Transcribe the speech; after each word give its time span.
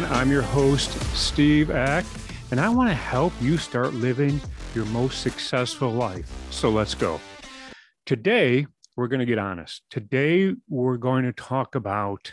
again. 0.00 0.12
I'm 0.12 0.30
your 0.30 0.42
host, 0.42 0.90
Steve 1.14 1.70
Ek, 1.70 2.04
and 2.50 2.60
I 2.60 2.68
want 2.68 2.88
to 2.90 2.94
help 2.94 3.32
you 3.40 3.56
start 3.56 3.94
living 3.94 4.40
your 4.74 4.84
most 4.86 5.20
successful 5.20 5.90
life. 5.90 6.30
So 6.50 6.70
let's 6.70 6.94
go. 6.94 7.20
Today, 8.06 8.66
we're 8.96 9.08
going 9.08 9.20
to 9.20 9.26
get 9.26 9.38
honest. 9.38 9.82
Today, 9.90 10.54
we're 10.68 10.96
going 10.96 11.24
to 11.24 11.32
talk 11.32 11.74
about, 11.74 12.32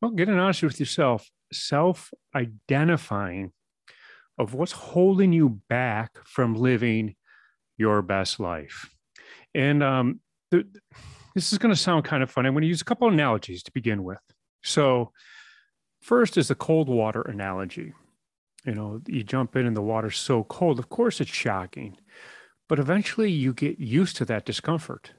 well, 0.00 0.10
getting 0.10 0.38
honest 0.38 0.62
with 0.62 0.80
yourself, 0.80 1.28
self 1.52 2.12
identifying 2.34 3.52
of 4.38 4.54
what's 4.54 4.72
holding 4.72 5.32
you 5.32 5.60
back 5.68 6.12
from 6.24 6.54
living 6.54 7.16
your 7.78 8.02
best 8.02 8.38
life. 8.38 8.90
And 9.54 9.82
um, 9.82 10.20
the, 10.50 10.66
this 11.34 11.52
is 11.52 11.58
going 11.58 11.74
to 11.74 11.80
sound 11.80 12.04
kind 12.04 12.22
of 12.22 12.30
funny. 12.30 12.48
I'm 12.48 12.54
going 12.54 12.62
to 12.62 12.68
use 12.68 12.82
a 12.82 12.86
couple 12.86 13.08
analogies 13.08 13.62
to 13.64 13.72
begin 13.72 14.04
with. 14.04 14.18
So, 14.62 15.12
first 16.06 16.36
is 16.36 16.46
the 16.46 16.54
cold 16.54 16.88
water 16.88 17.22
analogy. 17.22 17.92
You 18.64 18.74
know, 18.74 19.00
you 19.08 19.24
jump 19.24 19.56
in 19.56 19.66
and 19.66 19.76
the 19.76 19.82
water's 19.82 20.16
so 20.16 20.44
cold. 20.44 20.78
Of 20.78 20.88
course, 20.88 21.20
it's 21.20 21.30
shocking, 21.30 21.98
but 22.68 22.78
eventually 22.78 23.30
you 23.30 23.52
get 23.52 23.80
used 23.80 24.16
to 24.16 24.24
that 24.26 24.46
discomfort. 24.46 25.14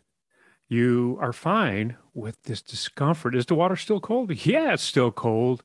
You 0.70 1.18
are 1.22 1.34
fine 1.34 1.98
with 2.14 2.42
this 2.44 2.62
discomfort. 2.62 3.36
Is 3.36 3.46
the 3.46 3.56
water 3.56 3.76
still 3.76 4.00
cold? 4.00 4.32
Yeah, 4.46 4.74
it's 4.74 4.84
still 4.84 5.12
cold, 5.12 5.62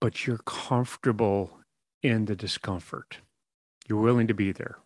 but 0.00 0.24
you're 0.24 0.42
comfortable 0.46 1.58
in 2.00 2.26
the 2.26 2.36
discomfort. 2.36 3.18
You're 3.88 4.00
willing 4.00 4.28
to 4.28 4.34
be 4.34 4.52
there, 4.52 4.78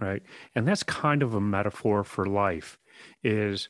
right? 0.00 0.22
And 0.54 0.68
that's 0.68 0.82
kind 0.82 1.22
of 1.22 1.34
a 1.34 1.40
metaphor 1.40 2.04
for 2.04 2.26
life 2.26 2.78
is 3.22 3.68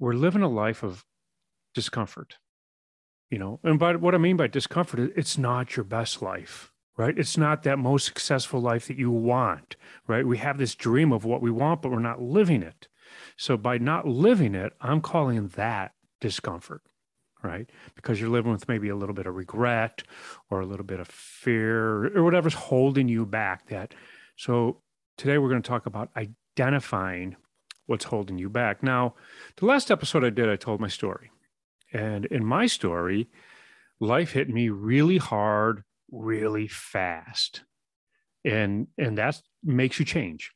we're 0.00 0.14
living 0.14 0.42
a 0.42 0.48
life 0.48 0.82
of 0.82 1.04
discomfort 1.74 2.38
you 3.30 3.38
know 3.38 3.60
and 3.62 3.78
by 3.78 3.94
what 3.96 4.14
i 4.14 4.18
mean 4.18 4.36
by 4.36 4.46
discomfort 4.46 5.12
it's 5.16 5.36
not 5.38 5.76
your 5.76 5.84
best 5.84 6.22
life 6.22 6.72
right? 6.98 7.16
It's 7.16 7.38
not 7.38 7.62
that 7.62 7.78
most 7.78 8.04
successful 8.04 8.60
life 8.60 8.88
that 8.88 8.98
you 8.98 9.10
want 9.10 9.76
right? 10.06 10.26
We 10.26 10.38
have 10.38 10.58
this 10.58 10.74
dream 10.74 11.12
of 11.12 11.24
what 11.24 11.40
we 11.40 11.50
want 11.50 11.80
but 11.80 11.90
we're 11.90 12.00
not 12.00 12.20
living 12.20 12.62
it. 12.62 12.88
So 13.36 13.56
by 13.56 13.78
not 13.78 14.06
living 14.06 14.54
it 14.54 14.74
i'm 14.82 15.00
calling 15.00 15.48
that 15.48 15.92
discomfort 16.20 16.82
right? 17.42 17.70
Because 17.94 18.20
you're 18.20 18.28
living 18.28 18.50
with 18.50 18.68
maybe 18.68 18.88
a 18.88 18.96
little 18.96 19.14
bit 19.14 19.26
of 19.26 19.36
regret 19.36 20.02
or 20.50 20.60
a 20.60 20.66
little 20.66 20.84
bit 20.84 20.98
of 20.98 21.06
fear 21.06 22.16
or 22.16 22.24
whatever's 22.24 22.54
holding 22.54 23.08
you 23.08 23.24
back 23.24 23.68
that 23.68 23.94
so 24.36 24.82
today 25.16 25.38
we're 25.38 25.48
going 25.48 25.62
to 25.62 25.68
talk 25.68 25.86
about 25.86 26.10
identifying 26.16 27.36
what's 27.86 28.04
holding 28.04 28.38
you 28.38 28.50
back. 28.50 28.82
Now 28.82 29.14
the 29.56 29.66
last 29.66 29.90
episode 29.90 30.24
i 30.24 30.30
did 30.30 30.48
i 30.50 30.56
told 30.56 30.80
my 30.80 30.88
story 30.88 31.30
and 31.92 32.26
in 32.26 32.44
my 32.44 32.66
story, 32.66 33.28
life 34.00 34.32
hit 34.32 34.48
me 34.48 34.68
really 34.68 35.18
hard, 35.18 35.82
really 36.10 36.68
fast. 36.68 37.62
And 38.44 38.88
and 38.96 39.18
that 39.18 39.40
makes 39.62 39.98
you 39.98 40.04
change. 40.04 40.52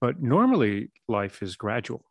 But 0.00 0.20
normally 0.20 0.90
life 1.08 1.42
is 1.42 1.56
gradual 1.56 2.04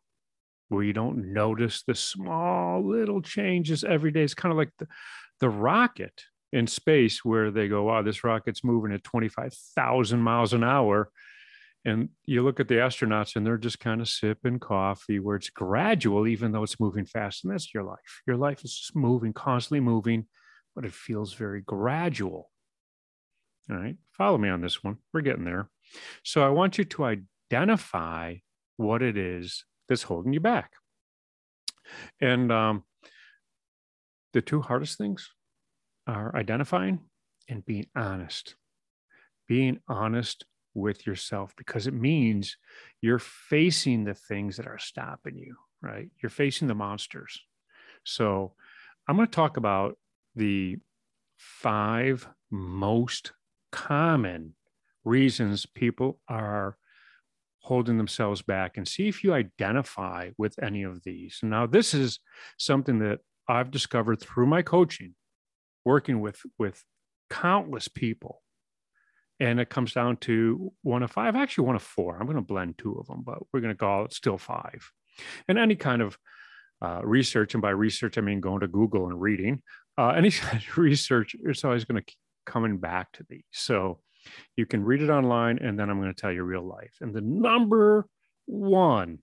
where 0.68 0.82
you 0.82 0.94
don't 0.94 1.32
notice 1.32 1.82
the 1.82 1.94
small 1.94 2.82
little 2.82 3.20
changes 3.20 3.84
every 3.84 4.10
day. 4.10 4.22
It's 4.22 4.34
kind 4.34 4.50
of 4.50 4.56
like 4.56 4.70
the, 4.78 4.88
the 5.38 5.50
rocket 5.50 6.24
in 6.52 6.66
space 6.66 7.24
where 7.24 7.50
they 7.50 7.68
go, 7.68 7.84
wow, 7.84 8.02
this 8.02 8.24
rocket's 8.24 8.64
moving 8.64 8.92
at 8.92 9.04
25,000 9.04 10.20
miles 10.20 10.54
an 10.54 10.64
hour 10.64 11.10
and 11.84 12.10
you 12.24 12.42
look 12.42 12.60
at 12.60 12.68
the 12.68 12.76
astronauts 12.76 13.34
and 13.34 13.44
they're 13.44 13.58
just 13.58 13.80
kind 13.80 14.00
of 14.00 14.08
sipping 14.08 14.58
coffee 14.60 15.18
where 15.18 15.36
it's 15.36 15.50
gradual 15.50 16.26
even 16.26 16.52
though 16.52 16.62
it's 16.62 16.78
moving 16.78 17.04
fast 17.04 17.44
and 17.44 17.52
that's 17.52 17.74
your 17.74 17.82
life. 17.82 18.22
Your 18.26 18.36
life 18.36 18.64
is 18.64 18.74
just 18.74 18.96
moving 18.96 19.32
constantly 19.32 19.80
moving 19.80 20.26
but 20.74 20.84
it 20.84 20.92
feels 20.92 21.34
very 21.34 21.60
gradual. 21.60 22.50
All 23.70 23.76
right 23.76 23.96
follow 24.12 24.38
me 24.38 24.48
on 24.48 24.60
this 24.60 24.84
one. 24.84 24.98
We're 25.12 25.22
getting 25.22 25.44
there. 25.44 25.68
So 26.24 26.44
i 26.44 26.48
want 26.48 26.78
you 26.78 26.84
to 26.84 27.16
identify 27.50 28.36
what 28.76 29.02
it 29.02 29.16
is 29.16 29.64
that's 29.88 30.04
holding 30.04 30.32
you 30.32 30.40
back. 30.40 30.72
And 32.20 32.50
um, 32.52 32.84
the 34.32 34.40
two 34.40 34.62
hardest 34.62 34.96
things 34.98 35.30
are 36.06 36.34
identifying 36.34 37.00
and 37.48 37.64
being 37.64 37.86
honest. 37.96 38.54
Being 39.48 39.80
honest 39.88 40.44
with 40.74 41.06
yourself 41.06 41.54
because 41.56 41.86
it 41.86 41.94
means 41.94 42.56
you're 43.00 43.18
facing 43.18 44.04
the 44.04 44.14
things 44.14 44.56
that 44.56 44.66
are 44.66 44.78
stopping 44.78 45.36
you, 45.36 45.56
right? 45.80 46.08
You're 46.22 46.30
facing 46.30 46.68
the 46.68 46.74
monsters. 46.74 47.40
So 48.04 48.52
I'm 49.08 49.16
going 49.16 49.28
to 49.28 49.34
talk 49.34 49.56
about 49.56 49.98
the 50.34 50.78
five 51.36 52.26
most 52.50 53.32
common 53.70 54.54
reasons 55.04 55.66
people 55.66 56.20
are 56.28 56.76
holding 57.60 57.96
themselves 57.96 58.42
back 58.42 58.76
and 58.76 58.86
see 58.86 59.08
if 59.08 59.22
you 59.22 59.32
identify 59.32 60.30
with 60.36 60.60
any 60.62 60.82
of 60.82 61.02
these. 61.04 61.38
Now, 61.42 61.66
this 61.66 61.94
is 61.94 62.18
something 62.58 62.98
that 63.00 63.20
I've 63.48 63.70
discovered 63.70 64.20
through 64.20 64.46
my 64.46 64.62
coaching, 64.62 65.14
working 65.84 66.20
with 66.20 66.40
with 66.58 66.84
countless 67.30 67.88
people 67.88 68.42
and 69.42 69.58
it 69.58 69.68
comes 69.68 69.92
down 69.92 70.18
to 70.18 70.72
one 70.82 71.02
of 71.02 71.10
five, 71.10 71.34
actually 71.34 71.66
one 71.66 71.74
of 71.74 71.82
four. 71.82 72.16
I'm 72.16 72.26
going 72.26 72.36
to 72.36 72.42
blend 72.42 72.78
two 72.78 72.94
of 72.94 73.08
them, 73.08 73.22
but 73.24 73.38
we're 73.52 73.60
going 73.60 73.74
to 73.74 73.78
call 73.78 74.04
it 74.04 74.12
still 74.12 74.38
five. 74.38 74.88
And 75.48 75.58
any 75.58 75.74
kind 75.74 76.00
of 76.00 76.16
uh, 76.80 77.00
research, 77.02 77.54
and 77.54 77.60
by 77.60 77.70
research 77.70 78.16
I 78.16 78.20
mean 78.20 78.40
going 78.40 78.60
to 78.60 78.68
Google 78.68 79.06
and 79.06 79.20
reading, 79.20 79.60
uh, 79.98 80.10
any 80.10 80.30
kind 80.30 80.62
of 80.62 80.78
research, 80.78 81.34
it's 81.42 81.64
always 81.64 81.84
going 81.84 82.00
to 82.00 82.04
keep 82.04 82.18
coming 82.46 82.78
back 82.78 83.10
to 83.14 83.26
these. 83.28 83.42
So 83.50 83.98
you 84.56 84.64
can 84.64 84.84
read 84.84 85.02
it 85.02 85.10
online, 85.10 85.58
and 85.58 85.76
then 85.76 85.90
I'm 85.90 86.00
going 86.00 86.14
to 86.14 86.20
tell 86.20 86.30
you 86.30 86.44
real 86.44 86.64
life. 86.64 86.94
And 87.00 87.12
the 87.12 87.20
number 87.20 88.06
one 88.46 89.18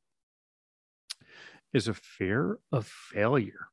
is 1.73 1.87
a 1.87 1.93
fear 1.93 2.59
of 2.73 2.87
failure. 2.87 3.69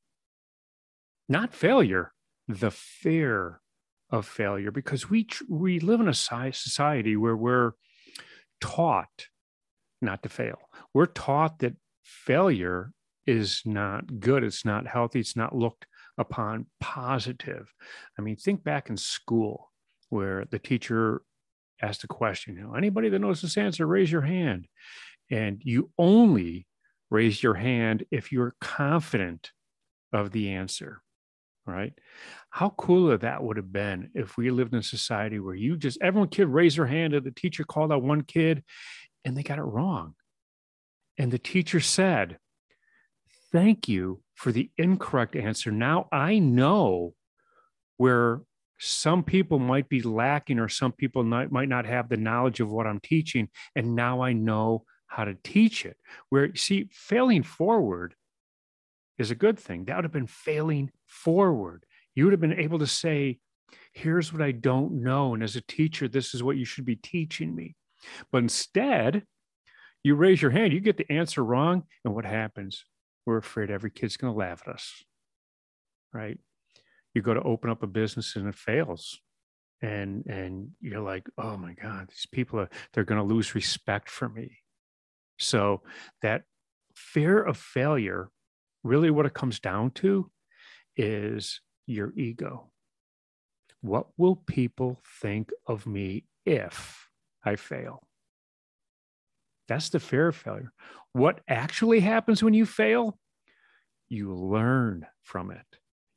Not 1.29 1.53
failure, 1.53 2.13
the 2.47 2.71
fear 2.71 3.61
of 4.11 4.27
failure 4.27 4.71
because 4.71 5.11
we 5.11 5.27
we 5.49 5.81
live 5.81 6.01
in 6.01 6.09
a 6.09 6.15
society 6.15 7.17
where 7.17 7.37
we're 7.37 7.73
taught 8.61 9.27
not 10.01 10.23
to 10.23 10.29
fail. 10.29 10.59
We're 10.95 11.07
taught 11.07 11.59
that 11.61 11.75
failure 12.03 12.93
is 13.27 13.63
not 13.65 14.21
good, 14.21 14.45
it's 14.45 14.65
not 14.65 14.87
healthy, 14.87 15.21
it's 15.21 15.37
not 15.37 15.57
looked 15.57 15.87
upon 16.17 16.67
positive. 16.81 17.73
I 18.19 18.23
mean, 18.23 18.37
think 18.37 18.63
back 18.63 18.89
in 18.89 18.97
school 18.97 19.73
where 20.09 20.45
the 20.51 20.59
teacher 20.59 21.23
asked 21.83 22.05
a 22.05 22.09
question, 22.09 22.57
you 22.57 22.63
know, 22.63 22.75
anybody 22.75 23.09
that 23.09 23.19
knows 23.19 23.43
this 23.43 23.57
answer, 23.57 23.87
raise 23.87 24.11
your 24.11 24.23
hand. 24.23 24.67
And 25.31 25.61
you 25.65 25.91
only 25.99 26.67
raise 27.11 27.43
your 27.43 27.55
hand 27.55 28.05
if 28.11 28.33
you're 28.33 28.55
confident 28.61 29.51
of 30.13 30.31
the 30.31 30.51
answer 30.51 31.03
right? 31.67 31.93
How 32.51 32.71
cool 32.71 33.17
that 33.17 33.43
would 33.43 33.57
have 33.57 33.73
been 33.73 34.11
if 34.15 34.37
we 34.37 34.51
lived 34.51 34.73
in 34.73 34.79
a 34.79 34.83
society 34.83 35.39
where 35.39 35.55
you 35.55 35.77
just 35.77 35.99
everyone 36.01 36.29
kid 36.29 36.49
raised 36.49 36.79
their 36.79 36.87
hand 36.87 37.15
and 37.15 37.25
the 37.25 37.31
teacher 37.31 37.65
called 37.65 37.93
out 37.93 38.03
one 38.03 38.23
kid 38.23 38.63
and 39.25 39.37
they 39.37 39.43
got 39.43 39.59
it 39.59 39.63
wrong. 39.63 40.15
And 41.19 41.33
the 41.33 41.39
teacher 41.39 41.81
said, 41.81 42.39
Thank 43.53 43.89
you 43.89 44.23
for 44.35 44.53
the 44.53 44.71
incorrect 44.77 45.35
answer. 45.35 45.71
Now 45.71 46.09
I 46.13 46.39
know 46.39 47.15
where 47.97 48.43
some 48.79 49.23
people 49.23 49.59
might 49.59 49.89
be 49.89 50.03
lacking 50.03 50.59
or 50.59 50.69
some 50.69 50.93
people 50.93 51.23
not, 51.23 51.51
might 51.51 51.69
not 51.69 51.87
have 51.87 52.09
the 52.09 52.17
knowledge 52.17 52.61
of 52.61 52.71
what 52.71 52.87
I'm 52.87 53.01
teaching. 53.01 53.49
And 53.75 53.95
now 53.95 54.21
I 54.21 54.33
know 54.35 54.85
how 55.07 55.25
to 55.25 55.37
teach 55.43 55.87
it. 55.87 55.97
Where, 56.29 56.55
see, 56.55 56.89
failing 56.93 57.43
forward 57.43 58.15
is 59.19 59.31
a 59.31 59.35
good 59.37 59.59
thing. 59.59 59.85
That 59.85 59.97
would 59.97 60.05
have 60.05 60.13
been 60.13 60.27
failing 60.27 60.91
forward. 61.07 61.85
You 62.15 62.25
would 62.25 62.33
have 62.33 62.41
been 62.41 62.59
able 62.59 62.79
to 62.79 62.87
say, 62.87 63.39
here's 63.93 64.33
what 64.33 64.43
I 64.43 64.53
don't 64.53 65.03
know. 65.03 65.35
And 65.35 65.43
as 65.43 65.57
a 65.57 65.61
teacher, 65.61 66.09
this 66.09 66.35
is 66.35 66.43
what 66.43 66.57
you 66.57 66.65
should 66.65 66.85
be 66.85 66.97
teaching 66.97 67.55
me. 67.55 67.77
But 68.31 68.43
instead, 68.43 69.25
you 70.05 70.15
raise 70.15 70.41
your 70.41 70.51
hand, 70.51 70.73
you 70.73 70.81
get 70.81 70.97
the 70.97 71.11
answer 71.11 71.45
wrong. 71.45 71.85
And 72.05 72.15
what 72.15 72.25
happens? 72.25 72.85
We're 73.25 73.39
afraid 73.39 73.71
every 73.71 73.91
kid's 73.91 74.17
going 74.17 74.33
to 74.33 74.39
laugh 74.39 74.63
at 74.67 74.75
us, 74.75 75.03
right? 76.13 76.39
You 77.15 77.23
go 77.23 77.35
to 77.35 77.43
open 77.43 77.71
up 77.71 77.83
a 77.83 77.89
business 77.89 78.37
and 78.37 78.47
it 78.47 78.55
fails. 78.55 79.19
And, 79.83 80.25
and 80.27 80.71
you're 80.81 81.01
like, 81.01 81.29
oh 81.37 81.57
my 81.57 81.75
God, 81.75 82.09
these 82.09 82.27
people 82.31 82.61
are, 82.61 82.71
they're 82.93 83.05
going 83.05 83.21
to 83.21 83.35
lose 83.35 83.55
respect 83.55 84.09
for 84.09 84.29
me. 84.29 84.59
So 85.39 85.83
that 86.23 86.43
fear 86.95 87.43
of 87.43 87.57
failure 87.57 88.31
really 88.87 89.11
what 89.11 89.27
it 89.27 89.35
comes 89.35 89.61
down 89.61 89.91
to 89.93 90.31
is 90.97 91.61
your 91.87 92.13
ego. 92.17 92.71
What 93.81 94.07
will 94.17 94.37
people 94.37 95.01
think 95.21 95.51
of 95.67 95.87
me 95.87 96.25
if 96.45 97.09
I 97.45 97.57
fail? 97.57 98.07
That's 99.69 99.91
the 99.91 100.01
fear 100.01 100.29
of 100.29 100.37
failure. 100.37 100.73
What 101.13 101.41
actually 101.49 102.01
happens 102.01 102.43
when 102.43 102.55
you 102.55 102.67
fail? 102.67 103.19
You 104.09 104.35
learn 104.35 105.07
from 105.23 105.51
it. 105.51 105.67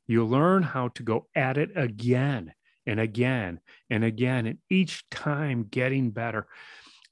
You 0.06 0.24
learn 0.24 0.62
how 0.62 0.88
to 0.88 1.02
go 1.02 1.26
at 1.34 1.58
it 1.58 1.70
again 1.76 2.52
and 2.86 2.98
again 2.98 3.60
and 3.88 4.04
again, 4.04 4.46
and 4.46 4.58
each 4.68 5.08
time 5.10 5.66
getting 5.70 6.10
better. 6.10 6.46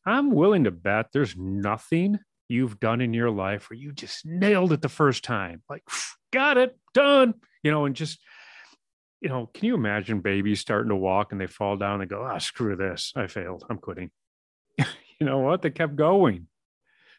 I'm 0.04 0.30
willing 0.30 0.64
to 0.64 0.70
bet 0.70 1.06
there's 1.12 1.36
nothing 1.36 2.18
you've 2.48 2.80
done 2.80 3.00
in 3.00 3.14
your 3.14 3.30
life 3.30 3.70
where 3.70 3.78
you 3.78 3.92
just 3.92 4.26
nailed 4.26 4.72
it 4.72 4.82
the 4.82 4.88
first 4.88 5.24
time, 5.24 5.62
like, 5.68 5.82
got 6.32 6.56
it, 6.56 6.76
done, 6.94 7.34
you 7.62 7.70
know, 7.70 7.84
and 7.84 7.94
just, 7.94 8.18
you 9.20 9.28
know, 9.28 9.46
can 9.52 9.66
you 9.66 9.74
imagine 9.74 10.20
babies 10.20 10.60
starting 10.60 10.90
to 10.90 10.96
walk 10.96 11.32
and 11.32 11.40
they 11.40 11.46
fall 11.46 11.76
down 11.76 12.00
and 12.00 12.10
go, 12.10 12.22
ah, 12.22 12.38
screw 12.38 12.76
this, 12.76 13.12
I 13.16 13.26
failed, 13.26 13.64
I'm 13.68 13.78
quitting. 13.78 14.10
you 14.78 14.86
know 15.20 15.38
what? 15.38 15.62
They 15.62 15.70
kept 15.70 15.96
going. 15.96 16.46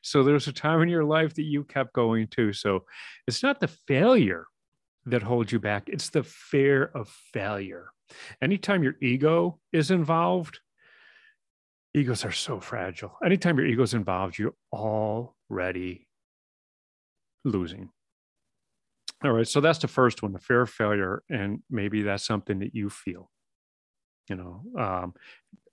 So 0.02 0.24
there's 0.24 0.48
a 0.48 0.54
time 0.54 0.82
in 0.82 0.90
your 0.90 1.04
life 1.04 1.36
that 1.36 1.44
you 1.44 1.64
kept 1.64 1.94
going 1.94 2.28
too. 2.28 2.54
So 2.54 2.86
it's 3.28 3.44
not 3.44 3.60
the 3.60 3.68
failure 3.68 4.48
that 5.06 5.24
holds 5.24 5.52
you 5.52 5.60
back, 5.60 5.84
it's 5.88 6.10
the 6.10 6.24
fear 6.24 6.92
of 6.94 7.10
failure. 7.34 7.92
Anytime 8.42 8.84
your 8.84 8.96
ego 9.02 9.60
is 9.72 9.92
involved, 9.92 10.60
egos 11.94 12.26
are 12.26 12.32
so 12.32 12.60
fragile. 12.60 13.18
Anytime 13.24 13.58
your 13.58 13.68
ego's 13.68 13.94
involved, 13.94 14.38
you're 14.38 14.56
already 14.72 16.08
losing. 17.44 17.90
All 19.24 19.32
right. 19.32 19.48
So 19.48 19.60
that's 19.60 19.80
the 19.80 19.88
first 19.88 20.22
one, 20.24 20.34
the 20.34 20.40
fear 20.40 20.62
of 20.62 20.70
failure. 20.70 21.24
And 21.30 21.62
maybe 21.70 22.04
that's 22.04 22.26
something 22.26 22.60
that 22.60 22.74
you 22.74 22.90
feel. 22.90 23.30
You 24.30 24.36
know, 24.36 24.62
um, 24.78 25.14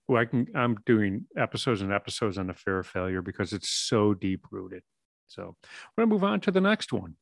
well, 0.08 0.22
I 0.22 0.24
can, 0.24 0.46
I'm 0.54 0.76
doing 0.86 1.26
episodes 1.36 1.82
and 1.82 1.92
episodes 1.92 2.38
on 2.38 2.46
the 2.46 2.54
fear 2.54 2.78
of 2.78 2.86
failure 2.86 3.22
because 3.22 3.52
it's 3.52 3.68
so 3.68 4.14
deep 4.14 4.46
rooted. 4.50 4.82
So 5.28 5.56
we're 5.96 6.04
to 6.04 6.08
move 6.08 6.24
on 6.24 6.40
to 6.42 6.50
the 6.50 6.60
next 6.60 6.92
one. 6.92 7.16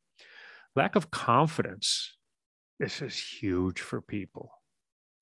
Lack 0.76 0.96
of 0.96 1.10
confidence. 1.10 2.14
This 2.78 3.02
is 3.02 3.18
huge 3.18 3.80
for 3.80 4.00
people 4.00 4.50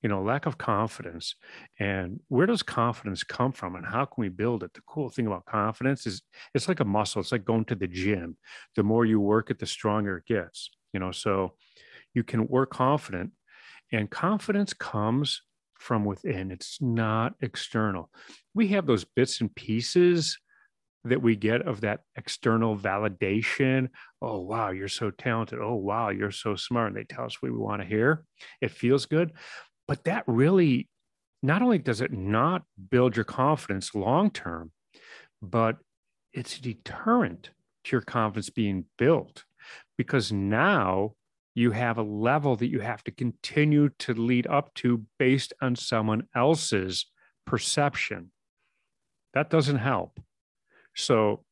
you 0.02 0.08
know 0.08 0.22
lack 0.22 0.46
of 0.46 0.58
confidence 0.58 1.34
and 1.78 2.20
where 2.28 2.46
does 2.46 2.62
confidence 2.62 3.22
come 3.22 3.52
from 3.52 3.75
and 3.76 3.87
how 3.87 4.04
can 4.04 4.20
we 4.22 4.28
build 4.28 4.62
it 4.62 4.72
the 4.75 4.81
cool 4.87 5.08
thing 5.08 5.26
about 5.26 5.46
confidence 5.46 6.06
is 6.06 6.22
it's 6.54 6.69
like 6.69 6.81
a 6.81 6.84
muscle 6.84 7.20
it's 7.20 7.32
like 7.32 7.44
going 7.44 7.64
to 7.64 7.75
the 7.75 7.87
gym 7.87 8.37
the 8.76 8.82
more 8.82 9.04
you 9.04 9.20
work 9.20 9.50
it 9.50 9.58
the 9.58 9.66
stronger 9.66 10.19
it 10.19 10.26
gets 10.26 10.70
you 10.93 11.00
know 11.00 11.12
so 11.12 11.54
you 12.14 12.22
can 12.25 12.46
work 12.49 12.70
confident 12.70 13.32
and 13.93 14.10
confidence 14.10 14.72
comes 14.72 15.43
from 15.78 16.05
within 16.05 16.50
it's 16.50 16.78
not 16.81 17.34
external 17.40 18.10
we 18.55 18.69
have 18.69 18.87
those 18.87 19.05
bits 19.05 19.40
and 19.40 19.55
pieces 19.55 20.38
that 21.05 21.22
we 21.22 21.34
get 21.34 21.62
of 21.62 21.81
that 21.81 22.00
external 22.16 22.76
validation. 22.76 23.88
Oh, 24.20 24.40
wow, 24.40 24.70
you're 24.70 24.87
so 24.87 25.10
talented. 25.10 25.58
Oh, 25.60 25.75
wow, 25.75 26.10
you're 26.10 26.31
so 26.31 26.55
smart. 26.55 26.88
And 26.88 26.96
they 26.96 27.05
tell 27.05 27.25
us 27.25 27.43
what 27.43 27.50
we 27.50 27.58
want 27.58 27.82
to 27.82 27.88
hear. 27.88 28.25
It 28.60 28.70
feels 28.70 29.06
good 29.06 29.32
but 29.92 30.04
that 30.04 30.24
really 30.26 30.88
not 31.42 31.60
only 31.60 31.76
does 31.76 32.00
it 32.00 32.14
not 32.14 32.62
build 32.90 33.14
your 33.14 33.26
confidence 33.26 33.94
long 33.94 34.30
term, 34.30 34.72
but 35.42 35.76
it's 36.32 36.56
a 36.56 36.62
deterrent 36.62 37.50
to 37.84 37.96
your 37.96 38.00
confidence 38.00 38.48
being 38.48 38.86
built 38.96 39.44
because 39.98 40.32
now 40.32 41.12
you 41.54 41.72
have 41.72 41.98
a 41.98 42.02
level 42.02 42.56
that 42.56 42.68
you 42.68 42.80
have 42.80 43.04
to 43.04 43.10
continue 43.10 43.90
to 43.98 44.14
lead 44.14 44.46
up 44.46 44.72
to 44.76 45.04
based 45.18 45.52
on 45.60 45.76
someone 45.76 46.26
else's 46.34 47.04
perception. 47.46 48.30
That 49.34 49.50
doesn't 49.50 49.76
help. 49.76 50.18
So, 50.96 51.44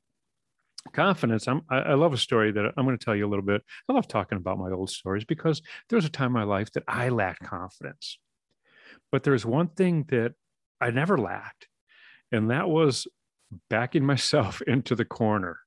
confidence. 0.94 1.46
I'm, 1.46 1.60
I 1.68 1.92
love 1.92 2.14
a 2.14 2.16
story 2.16 2.52
that 2.52 2.72
I'm 2.74 2.86
going 2.86 2.96
to 2.96 3.04
tell 3.04 3.14
you 3.14 3.26
a 3.26 3.28
little 3.28 3.44
bit. 3.44 3.62
I 3.86 3.92
love 3.92 4.08
talking 4.08 4.38
about 4.38 4.56
my 4.56 4.70
old 4.70 4.88
stories 4.88 5.26
because 5.26 5.60
there 5.90 5.98
was 5.98 6.06
a 6.06 6.10
time 6.10 6.28
in 6.28 6.32
my 6.32 6.44
life 6.44 6.72
that 6.72 6.84
I 6.88 7.10
lacked 7.10 7.42
confidence. 7.42 8.16
But 9.12 9.24
there's 9.24 9.44
one 9.44 9.68
thing 9.68 10.04
that 10.08 10.34
I 10.80 10.90
never 10.90 11.18
lacked, 11.18 11.68
and 12.30 12.50
that 12.50 12.68
was 12.68 13.06
backing 13.68 14.04
myself 14.06 14.62
into 14.62 14.94
the 14.94 15.04
corner 15.04 15.60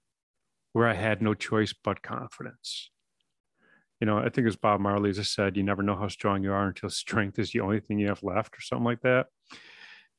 where 0.72 0.88
I 0.88 0.94
had 0.94 1.22
no 1.22 1.34
choice 1.34 1.74
but 1.74 2.02
confidence. 2.02 2.90
You 4.00 4.08
know, 4.08 4.18
I 4.18 4.30
think 4.30 4.48
as 4.48 4.56
Bob 4.56 4.82
Marley 4.82 5.14
just 5.14 5.34
said, 5.34 5.56
you 5.56 5.64
never 5.64 5.84
know 5.84 5.96
how 5.96 6.08
strong 6.08 6.44
you 6.44 6.52
are 6.52 6.68
until 6.68 6.90
strength 6.90 7.40
is 7.40 7.52
the 7.52 7.62
only 7.62 7.80
thing 7.80 8.00
you 8.00 8.08
have 8.08 8.24
left, 8.24 8.58
or 8.58 8.62
something 8.62 8.86
like 8.86 9.02
that. 9.02 9.28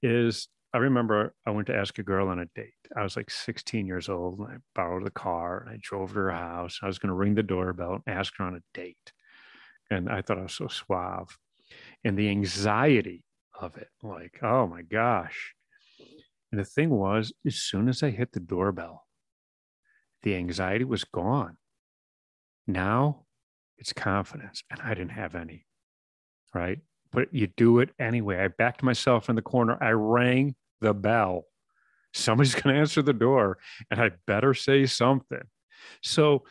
Is 0.03 0.49
I 0.75 0.79
remember 0.79 1.35
I 1.47 1.51
went 1.51 1.69
to 1.69 1.77
ask 1.77 1.99
a 1.99 2.03
girl 2.03 2.29
on 2.29 2.41
a 2.41 2.47
date. 2.57 2.75
I 2.97 3.05
was 3.05 3.17
like 3.17 3.31
16 3.31 3.87
years 3.87 4.09
old 4.09 4.41
and 4.41 4.49
I 4.49 4.57
borrowed 4.75 5.07
the 5.07 5.11
car 5.11 5.61
and 5.61 5.71
I 5.71 5.79
drove 5.81 6.11
to 6.11 6.17
her 6.17 6.33
house. 6.33 6.81
I 6.83 6.89
was 6.89 6.99
going 6.99 7.11
to 7.11 7.15
ring 7.15 7.37
the 7.37 7.45
doorbell 7.45 8.03
and 8.05 8.17
ask 8.17 8.35
her 8.39 8.45
on 8.45 8.57
a 8.57 8.63
date. 8.75 9.13
And 9.89 10.11
I 10.11 10.21
thought 10.21 10.39
I 10.39 10.43
was 10.43 10.53
so 10.53 10.67
suave 10.67 11.39
and 12.05 12.19
the 12.19 12.29
anxiety 12.29 13.25
of 13.59 13.77
it. 13.77 13.89
Like, 14.03 14.39
oh 14.43 14.67
my 14.67 14.83
gosh. 14.83 15.55
And 16.53 16.61
the 16.61 16.65
thing 16.65 16.91
was, 16.91 17.33
as 17.47 17.57
soon 17.57 17.89
as 17.89 18.03
I 18.03 18.11
hit 18.11 18.33
the 18.33 18.41
doorbell, 18.41 19.07
the 20.23 20.37
anxiety 20.37 20.85
was 20.85 21.05
gone. 21.05 21.57
Now 22.67 23.25
it's 23.79 23.93
confidence, 23.93 24.63
and 24.71 24.81
I 24.81 24.95
didn't 24.95 25.11
have 25.11 25.35
any. 25.35 25.67
Right. 26.55 26.79
But 27.11 27.33
you 27.33 27.49
do 27.49 27.81
it 27.81 27.91
anyway. 27.99 28.39
I 28.39 28.49
backed 28.49 28.83
myself 28.83 29.29
in 29.29 29.37
the 29.37 29.43
corner. 29.43 29.77
I 29.81 29.91
rang 29.91 30.55
the 30.81 30.95
bell. 30.95 31.45
Somebody's 32.13 32.55
going 32.61 32.75
to 32.75 32.81
answer 32.81 33.03
the 33.03 33.13
door, 33.13 33.59
and 33.91 34.01
I 34.01 34.13
better 34.27 34.55
say 34.55 34.87
something. 34.87 35.43
So 36.03 36.45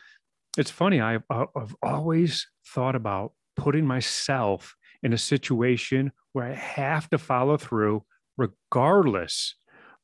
it's 0.56 0.70
funny. 0.70 1.00
I've, 1.00 1.24
uh, 1.30 1.46
I've 1.56 1.74
always 1.82 2.46
thought 2.66 2.94
about 2.94 3.32
putting 3.56 3.86
myself 3.86 4.76
in 5.04 5.12
a 5.12 5.18
situation 5.18 6.10
where 6.32 6.46
I 6.46 6.54
have 6.54 7.08
to 7.10 7.18
follow 7.18 7.56
through 7.56 8.04
regardless 8.36 9.54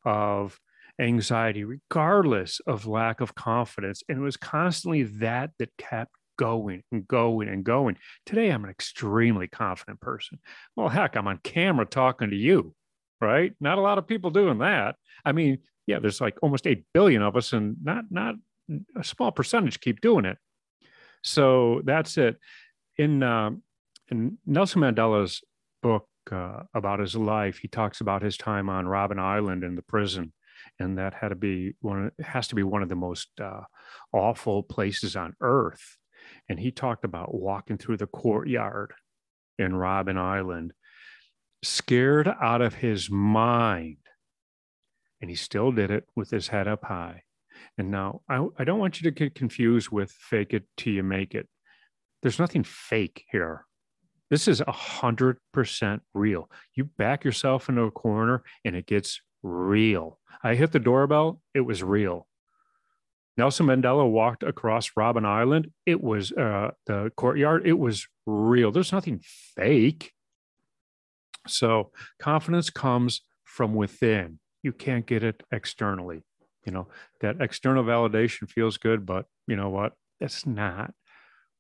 of 0.05 0.61
anxiety, 1.01 1.65
regardless 1.65 2.61
of 2.67 2.87
lack 2.87 3.21
of 3.21 3.35
confidence. 3.35 4.03
And 4.09 4.19
it 4.19 4.23
was 4.23 4.37
constantly 4.37 5.03
that 5.05 5.51
that 5.59 5.71
kept 5.79 6.13
going 6.39 6.83
and 6.93 7.09
going 7.09 7.49
and 7.49 7.65
going. 7.65 7.97
Today, 8.27 8.51
I'm 8.51 8.65
an 8.65 8.71
extremely 8.71 9.49
confident 9.49 10.01
person. 10.01 10.39
Well, 10.77 10.89
heck, 10.89 11.17
I'm 11.17 11.27
on 11.27 11.41
camera 11.43 11.87
talking 11.87 12.31
to 12.31 12.37
you, 12.37 12.75
right? 13.21 13.53
Not 13.59 13.79
a 13.79 13.83
lot 13.83 13.99
of 13.99 14.07
people 14.07 14.31
doing 14.31 14.59
that. 14.59 14.97
I 15.25 15.33
mean, 15.33 15.59
yeah, 15.87 15.99
there's 15.99 16.21
like 16.21 16.39
almost 16.43 16.67
8 16.67 16.85
billion 16.93 17.23
of 17.23 17.37
us, 17.37 17.53
and 17.55 17.77
not, 17.83 18.05
not 18.11 18.35
a 18.97 19.03
small 19.03 19.33
percentage 19.33 19.81
keep 19.81 20.01
doing 20.01 20.27
it. 20.27 20.39
So 21.23 21.81
that's 21.85 22.17
it. 22.19 22.37
In, 22.97 23.23
um, 23.23 23.63
in 24.11 24.39
Nelson 24.47 24.83
Mandela's 24.83 25.43
book 25.83 26.09
uh, 26.31 26.63
about 26.75 27.01
his 27.01 27.15
life, 27.17 27.59
he 27.59 27.69
talks 27.69 28.01
about 28.01 28.23
his 28.23 28.37
time 28.37 28.69
on 28.69 28.87
Robben 28.87 29.19
Island 29.19 29.65
in 29.65 29.75
the 29.75 29.83
prison, 29.83 30.33
and 30.79 30.99
that 30.99 31.15
had 31.15 31.29
to 31.29 31.35
be 31.35 31.75
one. 31.81 32.07
Of, 32.07 32.25
has 32.25 32.49
to 32.49 32.55
be 32.55 32.63
one 32.63 32.83
of 32.83 32.89
the 32.89 32.97
most 32.97 33.29
uh, 33.41 33.63
awful 34.13 34.63
places 34.63 35.17
on 35.17 35.35
earth. 35.41 35.97
And 36.49 36.61
he 36.61 36.71
talked 36.71 37.05
about 37.05 37.35
walking 37.35 37.79
through 37.79 37.97
the 37.97 38.07
courtyard 38.07 38.93
in 39.59 39.73
Robben 39.73 40.19
Island, 40.19 40.73
scared 41.63 42.29
out 42.29 42.61
of 42.61 42.75
his 42.75 43.11
mind, 43.11 43.99
and 45.21 45.31
he 45.31 45.37
still 45.37 45.73
did 45.73 45.91
it 45.91 46.05
with 46.15 46.31
his 46.31 46.49
head 46.49 46.69
up 46.69 46.85
high. 46.85 47.23
And 47.79 47.91
now 47.91 48.23
I, 48.29 48.47
I 48.59 48.65
don't 48.65 48.79
want 48.79 49.01
you 49.01 49.11
to 49.11 49.15
get 49.15 49.35
confused 49.35 49.91
with 49.91 50.13
fake 50.13 50.53
it 50.53 50.65
till 50.77 50.93
you 50.93 51.03
make 51.03 51.35
it. 51.35 51.49
There's 52.23 52.39
nothing 52.39 52.65
fake 52.65 53.25
here 53.31 53.65
this 54.31 54.49
is 54.49 54.61
a 54.61 54.73
hundred 54.73 55.39
percent 55.53 56.03
real. 56.15 56.49
You 56.75 56.85
back 56.85 57.25
yourself 57.25 57.69
into 57.69 57.83
a 57.83 57.91
corner 57.91 58.43
and 58.65 58.77
it 58.77 58.87
gets 58.87 59.21
real. 59.43 60.19
I 60.43 60.55
hit 60.55 60.73
the 60.73 60.79
doorbell, 60.79 61.41
it 61.55 61.61
was 61.61 61.83
real. 61.83 62.27
Nelson 63.37 63.67
Mandela 63.67 64.09
walked 64.09 64.43
across 64.43 64.91
Robben 64.91 65.25
Island. 65.25 65.71
It 65.87 66.03
was 66.03 66.31
uh, 66.33 66.73
the 66.87 67.11
courtyard. 67.17 67.67
It 67.67 67.79
was 67.79 68.07
real. 68.27 68.71
There's 68.71 68.93
nothing 68.93 69.21
fake. 69.23 70.13
So 71.47 71.91
confidence 72.21 72.69
comes 72.71 73.23
from 73.45 73.75
within. 73.75 74.39
You 74.63 74.73
can't 74.73 75.07
get 75.07 75.25
it 75.25 75.43
externally. 75.51 76.23
You 76.67 76.73
know, 76.73 76.89
that 77.21 77.41
external 77.41 77.83
validation 77.83 78.49
feels 78.51 78.77
good, 78.77 79.07
but 79.07 79.25
you 79.47 79.57
know 79.57 79.71
what? 79.71 79.95
It's 80.21 80.45
not 80.45 80.93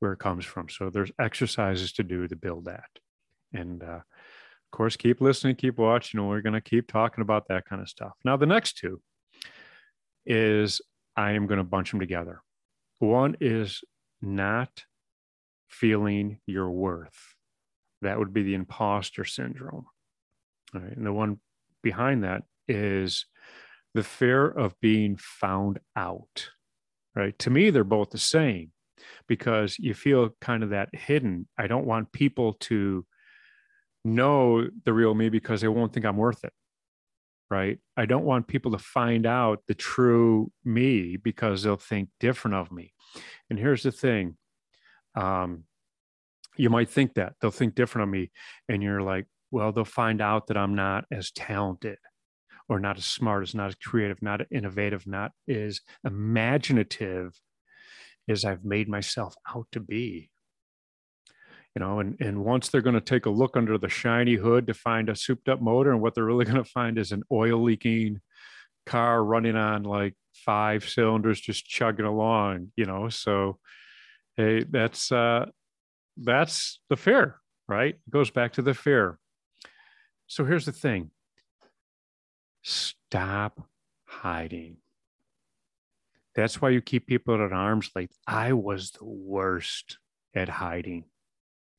where 0.00 0.12
it 0.12 0.18
comes 0.18 0.44
from. 0.44 0.68
So 0.68 0.90
there's 0.90 1.12
exercises 1.18 1.92
to 1.94 2.02
do 2.02 2.26
to 2.26 2.36
build 2.36 2.64
that. 2.64 2.88
And 3.52 3.82
uh, 3.82 4.00
of 4.72 4.76
course, 4.76 4.96
keep 4.96 5.20
listening, 5.20 5.56
keep 5.56 5.78
watching, 5.78 6.18
and 6.18 6.28
we're 6.28 6.40
going 6.40 6.54
to 6.54 6.60
keep 6.60 6.88
talking 6.88 7.22
about 7.22 7.48
that 7.48 7.66
kind 7.66 7.80
of 7.80 7.88
stuff. 7.88 8.12
Now, 8.24 8.36
the 8.36 8.46
next 8.46 8.78
two 8.78 9.00
is 10.26 10.80
I 11.16 11.32
am 11.32 11.46
going 11.46 11.58
to 11.58 11.64
bunch 11.64 11.90
them 11.90 12.00
together. 12.00 12.40
One 12.98 13.36
is 13.40 13.82
not 14.22 14.84
feeling 15.68 16.40
your 16.46 16.70
worth. 16.70 17.34
That 18.02 18.18
would 18.18 18.32
be 18.32 18.42
the 18.42 18.54
imposter 18.54 19.24
syndrome. 19.24 19.86
All 20.74 20.80
right. 20.80 20.96
And 20.96 21.06
the 21.06 21.12
one 21.12 21.40
behind 21.82 22.24
that 22.24 22.42
is 22.68 23.26
the 23.94 24.02
fear 24.02 24.46
of 24.46 24.78
being 24.80 25.16
found 25.16 25.80
out. 25.96 26.50
Right. 27.14 27.36
To 27.40 27.50
me, 27.50 27.70
they're 27.70 27.84
both 27.84 28.10
the 28.10 28.18
same 28.18 28.70
because 29.26 29.78
you 29.78 29.94
feel 29.94 30.30
kind 30.40 30.62
of 30.62 30.70
that 30.70 30.88
hidden. 30.92 31.48
I 31.58 31.66
don't 31.66 31.86
want 31.86 32.12
people 32.12 32.54
to 32.60 33.06
know 34.04 34.68
the 34.84 34.92
real 34.92 35.14
me 35.14 35.28
because 35.28 35.60
they 35.60 35.68
won't 35.68 35.92
think 35.92 36.06
I'm 36.06 36.16
worth 36.16 36.44
it. 36.44 36.52
Right. 37.50 37.78
I 37.96 38.06
don't 38.06 38.24
want 38.24 38.46
people 38.46 38.72
to 38.72 38.78
find 38.78 39.26
out 39.26 39.62
the 39.66 39.74
true 39.74 40.52
me 40.64 41.16
because 41.16 41.62
they'll 41.64 41.76
think 41.76 42.08
different 42.20 42.56
of 42.56 42.70
me. 42.70 42.92
And 43.48 43.58
here's 43.58 43.82
the 43.82 43.90
thing 43.90 44.36
um, 45.16 45.64
you 46.56 46.70
might 46.70 46.90
think 46.90 47.14
that 47.14 47.34
they'll 47.40 47.50
think 47.50 47.74
different 47.74 48.04
of 48.04 48.12
me. 48.12 48.30
And 48.68 48.82
you're 48.82 49.02
like, 49.02 49.26
well, 49.50 49.72
they'll 49.72 49.84
find 49.84 50.20
out 50.20 50.46
that 50.46 50.56
I'm 50.56 50.74
not 50.74 51.06
as 51.10 51.32
talented 51.32 51.98
or 52.68 52.78
not 52.78 52.98
as 52.98 53.04
smart, 53.04 53.42
as 53.42 53.54
not 53.54 53.68
as 53.68 53.74
creative, 53.74 54.22
not 54.22 54.42
innovative, 54.52 55.06
not 55.06 55.32
as 55.48 55.80
imaginative 56.04 57.32
as 58.28 58.44
I've 58.44 58.64
made 58.64 58.88
myself 58.88 59.34
out 59.54 59.66
to 59.72 59.80
be. 59.80 60.30
You 61.74 61.80
know, 61.80 62.00
and, 62.00 62.16
and 62.20 62.44
once 62.44 62.68
they're 62.68 62.80
going 62.80 62.94
to 62.94 63.00
take 63.00 63.26
a 63.26 63.30
look 63.30 63.56
under 63.56 63.78
the 63.78 63.88
shiny 63.88 64.34
hood 64.34 64.66
to 64.66 64.74
find 64.74 65.08
a 65.08 65.14
souped 65.14 65.48
up 65.48 65.60
motor, 65.60 65.92
and 65.92 66.00
what 66.00 66.14
they're 66.14 66.24
really 66.24 66.44
going 66.50 66.62
to 66.62 66.64
find 66.64 66.98
is 66.98 67.12
an 67.12 67.22
oil 67.30 67.62
leaking 67.62 68.20
car 68.86 69.22
running 69.22 69.56
on 69.56 69.84
like 69.84 70.14
five 70.34 70.88
cylinders, 70.88 71.40
just 71.40 71.66
chugging 71.66 72.06
along, 72.06 72.72
you 72.76 72.86
know. 72.86 73.08
So 73.08 73.58
hey, 74.36 74.64
that's 74.68 75.12
uh 75.12 75.46
that's 76.16 76.80
the 76.88 76.96
fear, 76.96 77.36
right? 77.68 77.94
It 77.94 78.10
goes 78.10 78.30
back 78.30 78.54
to 78.54 78.62
the 78.62 78.74
fear. 78.74 79.18
So 80.26 80.44
here's 80.44 80.66
the 80.66 80.72
thing 80.72 81.10
stop 82.62 83.66
hiding. 84.04 84.76
That's 86.34 86.60
why 86.60 86.70
you 86.70 86.80
keep 86.80 87.06
people 87.06 87.34
at 87.34 87.52
arm's 87.52 87.90
length. 87.94 88.16
I 88.26 88.52
was 88.52 88.92
the 88.92 89.04
worst 89.04 89.98
at 90.34 90.48
hiding. 90.48 91.04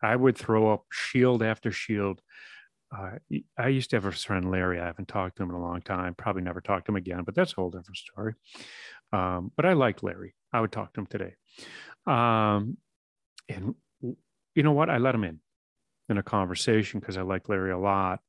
I 0.01 0.15
would 0.15 0.37
throw 0.37 0.73
up 0.73 0.85
shield 0.91 1.41
after 1.43 1.71
shield. 1.71 2.21
Uh, 2.95 3.11
I 3.57 3.69
used 3.69 3.91
to 3.91 3.95
have 3.95 4.05
a 4.05 4.11
friend, 4.11 4.51
Larry. 4.51 4.79
I 4.79 4.85
haven't 4.85 5.07
talked 5.07 5.37
to 5.37 5.43
him 5.43 5.49
in 5.49 5.55
a 5.55 5.61
long 5.61 5.81
time. 5.81 6.13
Probably 6.15 6.41
never 6.41 6.59
talked 6.59 6.87
to 6.87 6.91
him 6.91 6.97
again, 6.97 7.23
but 7.23 7.35
that's 7.35 7.53
a 7.53 7.55
whole 7.55 7.69
different 7.69 7.97
story. 7.97 8.33
Um, 9.13 9.51
but 9.55 9.65
I 9.65 9.73
liked 9.73 10.03
Larry. 10.03 10.35
I 10.51 10.59
would 10.59 10.71
talk 10.71 10.93
to 10.93 11.01
him 11.01 11.07
today. 11.07 11.35
Um, 12.05 12.77
and 13.47 13.75
you 14.01 14.63
know 14.63 14.73
what? 14.73 14.89
I 14.89 14.97
let 14.97 15.15
him 15.15 15.23
in 15.23 15.39
in 16.09 16.17
a 16.17 16.23
conversation 16.23 16.99
because 16.99 17.17
I 17.17 17.21
like 17.21 17.47
Larry 17.47 17.71
a 17.71 17.77
lot. 17.77 18.19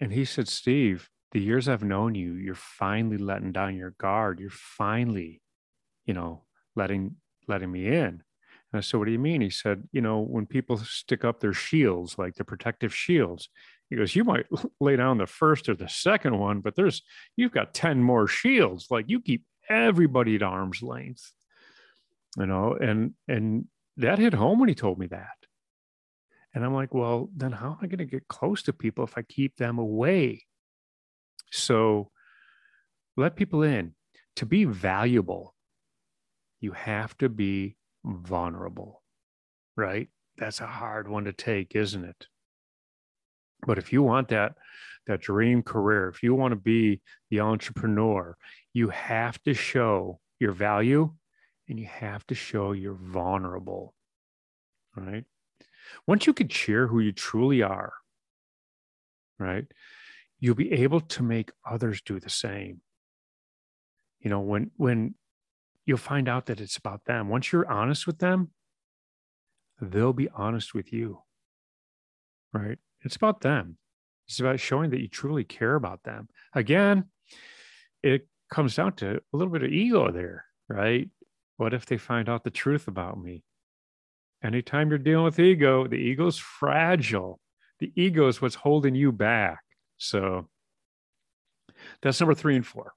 And 0.00 0.12
he 0.12 0.26
said, 0.26 0.48
Steve, 0.48 1.08
the 1.32 1.40
years 1.40 1.68
I've 1.68 1.82
known 1.82 2.14
you, 2.14 2.34
you're 2.34 2.54
finally 2.54 3.18
letting 3.18 3.52
down 3.52 3.76
your 3.76 3.94
guard. 3.98 4.40
You're 4.40 4.50
finally, 4.50 5.40
you 6.06 6.14
know, 6.14 6.42
letting 6.74 7.16
letting 7.48 7.70
me 7.70 7.86
in. 7.86 8.22
And 8.72 8.78
I 8.78 8.80
said, 8.80 8.98
What 8.98 9.06
do 9.06 9.12
you 9.12 9.18
mean? 9.18 9.40
He 9.40 9.50
said, 9.50 9.84
You 9.92 10.00
know, 10.00 10.20
when 10.20 10.46
people 10.46 10.76
stick 10.78 11.24
up 11.24 11.40
their 11.40 11.52
shields, 11.52 12.18
like 12.18 12.34
the 12.34 12.44
protective 12.44 12.94
shields, 12.94 13.48
he 13.90 13.96
goes, 13.96 14.16
You 14.16 14.24
might 14.24 14.46
lay 14.80 14.96
down 14.96 15.18
the 15.18 15.26
first 15.26 15.68
or 15.68 15.74
the 15.74 15.88
second 15.88 16.38
one, 16.38 16.60
but 16.60 16.76
there's 16.76 17.02
you've 17.36 17.52
got 17.52 17.74
10 17.74 18.02
more 18.02 18.26
shields. 18.26 18.86
Like 18.90 19.06
you 19.08 19.20
keep 19.20 19.44
everybody 19.68 20.36
at 20.36 20.42
arm's 20.42 20.82
length. 20.82 21.32
You 22.36 22.46
know, 22.46 22.74
and 22.74 23.14
and 23.28 23.66
that 23.96 24.18
hit 24.18 24.34
home 24.34 24.58
when 24.60 24.68
he 24.68 24.74
told 24.74 24.98
me 24.98 25.06
that. 25.06 25.36
And 26.54 26.64
I'm 26.64 26.74
like, 26.74 26.94
well, 26.94 27.28
then 27.36 27.52
how 27.52 27.72
am 27.72 27.78
I 27.82 27.86
going 27.86 27.98
to 27.98 28.06
get 28.06 28.28
close 28.28 28.62
to 28.62 28.72
people 28.72 29.04
if 29.04 29.18
I 29.18 29.22
keep 29.22 29.56
them 29.56 29.78
away? 29.78 30.44
So 31.50 32.10
let 33.16 33.36
people 33.36 33.62
in. 33.62 33.94
To 34.36 34.46
be 34.46 34.64
valuable, 34.64 35.54
you 36.60 36.72
have 36.72 37.16
to 37.18 37.28
be 37.28 37.76
vulnerable, 38.04 39.02
right? 39.76 40.08
That's 40.36 40.60
a 40.60 40.66
hard 40.66 41.08
one 41.08 41.24
to 41.24 41.32
take, 41.32 41.74
isn't 41.74 42.04
it? 42.04 42.26
But 43.66 43.78
if 43.78 43.92
you 43.92 44.02
want 44.02 44.28
that 44.28 44.54
that 45.06 45.20
dream 45.20 45.62
career, 45.62 46.08
if 46.08 46.22
you 46.22 46.34
want 46.34 46.52
to 46.52 46.56
be 46.56 47.00
the 47.30 47.40
entrepreneur, 47.40 48.36
you 48.72 48.88
have 48.88 49.40
to 49.44 49.54
show 49.54 50.18
your 50.40 50.50
value 50.52 51.12
and 51.68 51.78
you 51.78 51.86
have 51.86 52.26
to 52.26 52.34
show 52.34 52.72
you're 52.72 52.94
vulnerable. 53.00 53.94
Right? 54.96 55.24
Once 56.06 56.26
you 56.26 56.32
can 56.32 56.48
share 56.48 56.88
who 56.88 56.98
you 57.00 57.12
truly 57.12 57.62
are, 57.62 57.92
right? 59.38 59.66
you'll 60.38 60.54
be 60.54 60.72
able 60.72 61.00
to 61.00 61.22
make 61.22 61.50
others 61.64 62.00
do 62.02 62.20
the 62.20 62.30
same 62.30 62.80
you 64.20 64.30
know 64.30 64.40
when 64.40 64.70
when 64.76 65.14
you'll 65.86 65.96
find 65.96 66.28
out 66.28 66.46
that 66.46 66.60
it's 66.60 66.76
about 66.76 67.04
them. 67.04 67.28
Once 67.28 67.52
you're 67.52 67.70
honest 67.70 68.06
with 68.06 68.18
them 68.18 68.50
they'll 69.80 70.12
be 70.12 70.28
honest 70.34 70.74
with 70.74 70.92
you 70.92 71.20
right? 72.52 72.78
It's 73.02 73.16
about 73.16 73.42
them. 73.42 73.76
It's 74.26 74.40
about 74.40 74.58
showing 74.58 74.90
that 74.90 75.00
you 75.00 75.08
truly 75.08 75.44
care 75.44 75.74
about 75.74 76.02
them. 76.02 76.28
Again 76.54 77.04
it 78.02 78.26
comes 78.50 78.74
down 78.76 78.94
to 78.94 79.16
a 79.16 79.36
little 79.36 79.52
bit 79.52 79.62
of 79.62 79.70
ego 79.70 80.10
there 80.10 80.44
right? 80.68 81.08
What 81.56 81.74
if 81.74 81.86
they 81.86 81.96
find 81.96 82.28
out 82.28 82.44
the 82.44 82.50
truth 82.50 82.88
about 82.88 83.22
me? 83.22 83.42
Anytime 84.42 84.90
you're 84.90 84.98
dealing 84.98 85.24
with 85.24 85.38
ego 85.38 85.86
the 85.86 85.96
ego's 85.96 86.38
fragile. 86.38 87.40
The 87.78 87.92
ego 87.94 88.28
is 88.28 88.40
what's 88.40 88.54
holding 88.54 88.94
you 88.94 89.12
back. 89.12 89.60
So 89.98 90.48
that's 92.02 92.20
number 92.20 92.34
three 92.34 92.56
and 92.56 92.66
four. 92.66 92.95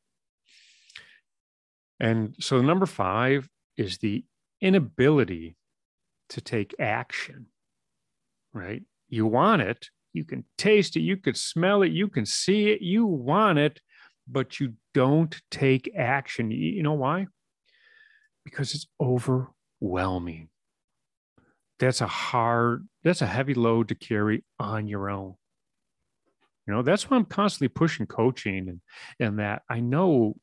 And 1.99 2.35
so 2.39 2.61
number 2.61 2.85
five 2.85 3.49
is 3.77 3.97
the 3.97 4.23
inability 4.61 5.55
to 6.29 6.41
take 6.41 6.75
action, 6.79 7.47
right? 8.53 8.83
You 9.09 9.25
want 9.25 9.61
it, 9.61 9.89
you 10.13 10.23
can 10.23 10.45
taste 10.57 10.95
it, 10.95 11.01
you 11.01 11.17
can 11.17 11.35
smell 11.35 11.81
it, 11.81 11.91
you 11.91 12.07
can 12.07 12.25
see 12.25 12.69
it, 12.69 12.81
you 12.81 13.05
want 13.05 13.59
it, 13.59 13.81
but 14.27 14.59
you 14.59 14.73
don't 14.93 15.41
take 15.49 15.91
action. 15.97 16.51
You 16.51 16.83
know 16.83 16.93
why? 16.93 17.27
Because 18.45 18.73
it's 18.73 18.87
overwhelming. 19.01 20.49
That's 21.79 22.01
a 22.01 22.07
hard, 22.07 22.87
that's 23.03 23.21
a 23.21 23.25
heavy 23.25 23.53
load 23.53 23.87
to 23.87 23.95
carry 23.95 24.43
on 24.59 24.87
your 24.87 25.09
own. 25.09 25.35
You 26.67 26.73
know, 26.73 26.81
that's 26.83 27.09
why 27.09 27.17
I'm 27.17 27.25
constantly 27.25 27.69
pushing 27.69 28.05
coaching 28.05 28.69
and 28.69 28.81
and 29.19 29.39
that 29.39 29.63
I 29.69 29.79
know 29.79 30.35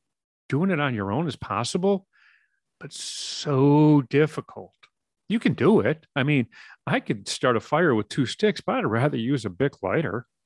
doing 0.48 0.70
it 0.70 0.80
on 0.80 0.94
your 0.94 1.12
own 1.12 1.26
is 1.28 1.36
possible, 1.36 2.06
but 2.80 2.92
so 2.92 4.02
difficult. 4.08 4.72
You 5.28 5.38
can 5.40 5.54
do 5.54 5.80
it. 5.80 6.06
I 6.14 6.22
mean, 6.22 6.46
I 6.86 7.00
could 7.00 7.28
start 7.28 7.56
a 7.56 7.60
fire 7.60 7.94
with 7.94 8.08
two 8.08 8.26
sticks, 8.26 8.60
but 8.60 8.76
I'd 8.76 8.86
rather 8.86 9.16
use 9.16 9.44
a 9.44 9.50
Bic 9.50 9.82
lighter. 9.82 10.26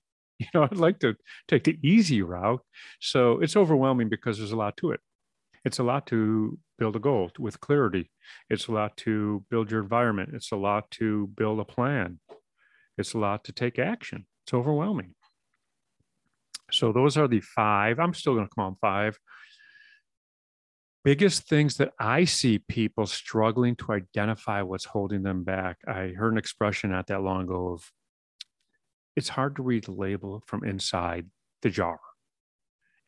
You 0.40 0.46
know, 0.54 0.62
I'd 0.62 0.78
like 0.78 1.00
to 1.00 1.16
take 1.48 1.64
the 1.64 1.78
easy 1.82 2.22
route. 2.22 2.62
So 2.98 3.40
it's 3.40 3.56
overwhelming 3.56 4.08
because 4.08 4.38
there's 4.38 4.52
a 4.52 4.56
lot 4.56 4.74
to 4.78 4.92
it. 4.92 5.00
It's 5.66 5.78
a 5.78 5.82
lot 5.82 6.06
to 6.06 6.58
build 6.78 6.96
a 6.96 6.98
goal 6.98 7.30
with 7.38 7.60
clarity. 7.60 8.10
It's 8.48 8.66
a 8.66 8.72
lot 8.72 8.96
to 9.04 9.44
build 9.50 9.70
your 9.70 9.82
environment. 9.82 10.30
It's 10.32 10.50
a 10.50 10.56
lot 10.56 10.90
to 10.92 11.26
build 11.36 11.60
a 11.60 11.66
plan. 11.66 12.20
It's 12.96 13.12
a 13.12 13.18
lot 13.18 13.44
to 13.44 13.52
take 13.52 13.78
action. 13.78 14.26
It's 14.46 14.54
overwhelming. 14.54 15.14
So 16.72 16.92
those 16.92 17.16
are 17.16 17.28
the 17.28 17.40
five. 17.40 17.98
I'm 17.98 18.14
still 18.14 18.34
going 18.34 18.46
to 18.46 18.54
call 18.54 18.70
them 18.70 18.78
five. 18.80 19.18
Biggest 21.02 21.48
things 21.48 21.76
that 21.78 21.92
I 21.98 22.24
see 22.24 22.58
people 22.58 23.06
struggling 23.06 23.74
to 23.76 23.92
identify 23.92 24.60
what's 24.60 24.84
holding 24.84 25.22
them 25.22 25.44
back. 25.44 25.78
I 25.88 26.08
heard 26.08 26.32
an 26.32 26.38
expression 26.38 26.90
not 26.90 27.06
that 27.06 27.22
long 27.22 27.44
ago 27.44 27.68
of 27.68 27.90
it's 29.16 29.30
hard 29.30 29.56
to 29.56 29.62
read 29.62 29.84
the 29.84 29.92
label 29.92 30.42
from 30.46 30.62
inside 30.62 31.26
the 31.62 31.70
jar. 31.70 32.00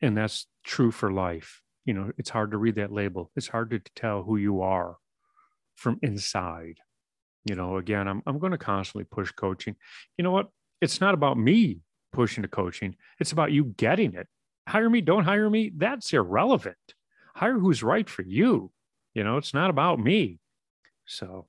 And 0.01 0.17
that's 0.17 0.47
true 0.65 0.91
for 0.91 1.13
life. 1.13 1.61
You 1.85 1.95
know, 1.95 2.13
it's 2.17 2.31
hard 2.31 2.53
to 2.53 2.59
read 2.59 2.77
that 2.77 2.93
label. 2.93 3.31
It's 3.37 3.49
hard 3.49 3.71
to 3.71 3.81
tell 3.95 4.23
who 4.23 4.37
you 4.37 4.63
are 4.63 4.97
from 5.75 5.99
inside. 6.03 6.79
You 7.45 7.57
know, 7.57 7.77
again, 7.77 8.09
I'm 8.09 8.23
I'm 8.27 8.39
going 8.39 8.53
to 8.53 8.59
constantly 8.59 9.05
push 9.05 9.33
coaching. 9.33 9.77
You 10.17 10.25
know 10.25 10.31
what? 10.31 10.49
It's 10.81 11.01
not 11.01 11.15
about 11.15 11.39
me 11.39 11.81
pushing 12.13 12.43
to 12.43 12.49
coaching. 12.49 12.97
It's 13.19 13.33
about 13.33 13.53
you 13.53 13.65
getting 13.77 14.15
it. 14.15 14.29
Hire 14.69 14.89
me, 14.89 15.01
don't 15.01 15.25
hire 15.25 15.51
me. 15.51 15.73
That's 15.77 16.13
irrelevant. 16.13 16.77
Hire 17.35 17.59
who's 17.59 17.83
right 17.83 18.09
for 18.09 18.23
you. 18.23 18.71
You 19.15 19.25
know, 19.25 19.37
it's 19.37 19.55
not 19.55 19.71
about 19.71 19.99
me. 19.99 20.39
So 21.07 21.47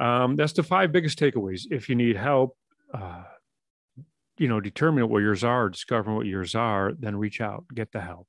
um, 0.00 0.36
that's 0.36 0.52
the 0.52 0.62
five 0.62 0.92
biggest 0.92 1.18
takeaways. 1.18 1.66
If 1.70 1.88
you 1.88 1.94
need 1.94 2.16
help, 2.16 2.56
uh, 2.92 3.24
you 4.38 4.48
know, 4.48 4.60
determining 4.60 5.10
what 5.10 5.22
yours 5.22 5.44
are, 5.44 5.68
discovering 5.68 6.16
what 6.16 6.26
yours 6.26 6.54
are, 6.54 6.92
then 6.98 7.16
reach 7.16 7.40
out, 7.40 7.64
get 7.74 7.92
the 7.92 8.00
help. 8.00 8.28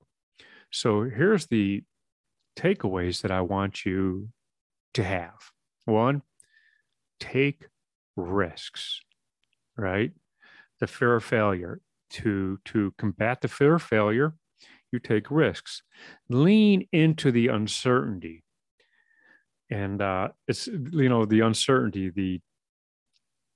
So 0.72 1.04
here's 1.04 1.48
the 1.48 1.84
takeaways 2.58 3.22
that 3.22 3.32
I 3.32 3.42
want 3.42 3.86
you 3.86 4.30
to 4.94 5.04
have. 5.04 5.52
One, 5.86 6.22
take 7.20 7.68
risks, 8.16 9.02
right? 9.78 10.12
the 10.80 10.88
fear 10.88 11.16
of 11.16 11.24
failure. 11.24 11.82
To, 12.12 12.58
to 12.64 12.94
combat 12.98 13.42
the 13.42 13.50
fear 13.50 13.76
of 13.76 13.84
failure, 13.84 14.34
you 14.92 15.00
take 15.00 15.30
risks. 15.32 15.84
Lean 16.30 16.88
into 16.92 17.32
the 17.32 17.48
uncertainty. 17.48 18.44
and 19.70 20.02
uh, 20.02 20.30
it's 20.48 20.68
you 20.68 21.10
know 21.10 21.26
the 21.26 21.42
uncertainty 21.42 22.10
the 22.10 22.42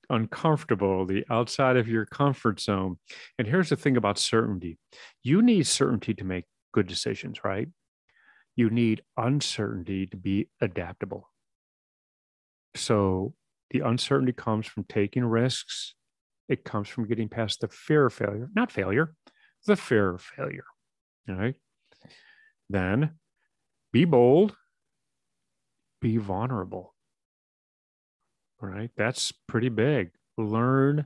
uncomfortable 0.09 1.05
the 1.05 1.23
outside 1.29 1.77
of 1.77 1.87
your 1.87 2.05
comfort 2.05 2.59
zone. 2.59 2.97
And 3.37 3.47
here's 3.47 3.69
the 3.69 3.77
thing 3.77 3.95
about 3.97 4.17
certainty. 4.17 4.77
You 5.23 5.41
need 5.41 5.67
certainty 5.67 6.13
to 6.15 6.25
make 6.25 6.45
good 6.73 6.87
decisions 6.87 7.43
right? 7.43 7.69
You 8.55 8.69
need 8.69 9.03
uncertainty 9.17 10.07
to 10.07 10.17
be 10.17 10.49
adaptable. 10.59 11.29
So 12.75 13.33
the 13.69 13.79
uncertainty 13.81 14.33
comes 14.33 14.67
from 14.67 14.83
taking 14.85 15.23
risks. 15.23 15.95
It 16.49 16.65
comes 16.65 16.89
from 16.89 17.07
getting 17.07 17.29
past 17.29 17.61
the 17.61 17.69
fear 17.69 18.07
of 18.07 18.13
failure 18.13 18.49
not 18.55 18.71
failure 18.71 19.13
the 19.67 19.75
fear 19.77 20.15
of 20.15 20.21
failure 20.21 20.65
all 21.29 21.35
right 21.35 21.55
then 22.69 23.11
be 23.91 24.05
bold 24.05 24.55
be 26.01 26.17
vulnerable. 26.17 26.95
All 28.61 28.69
right. 28.69 28.89
That's 28.97 29.31
pretty 29.47 29.69
big. 29.69 30.11
Learn 30.37 31.05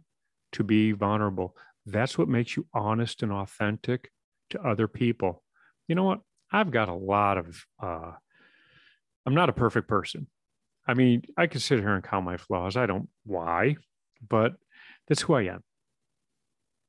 to 0.54 0.64
be 0.64 0.94
vulnerable. 0.94 1.56
That's 1.86 2.18
what 2.18 2.30
makes 2.30 2.56
you 2.56 2.66
honest 2.74 3.22
and 3.22 3.32
authentic 3.32 4.10
to 4.50 4.62
other 4.62 4.88
people. 4.88 5.44
You 5.88 5.96
know 5.96 6.04
what? 6.04 6.22
I've 6.52 6.72
got 6.72 6.90
a 6.90 6.94
lot 6.94 7.38
of, 7.38 7.66
uh, 7.82 8.12
I'm 9.26 9.36
not 9.36 9.50
a 9.50 9.54
perfect 9.54 9.88
person. 9.88 10.28
I 10.88 10.94
mean, 10.94 11.24
I 11.38 11.48
can 11.48 11.60
sit 11.60 11.80
here 11.80 11.94
and 11.94 12.04
count 12.04 12.26
my 12.26 12.38
flaws. 12.38 12.78
I 12.78 12.86
don't 12.86 13.10
why, 13.26 13.78
but 14.28 14.54
that's 15.08 15.22
who 15.22 15.34
I 15.34 15.44
am. 15.44 15.64